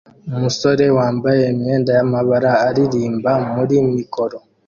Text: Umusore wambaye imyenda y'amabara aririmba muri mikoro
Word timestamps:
Umusore 0.35 0.85
wambaye 0.97 1.41
imyenda 1.53 1.91
y'amabara 1.97 2.51
aririmba 2.67 3.31
muri 3.53 3.75
mikoro 3.95 4.37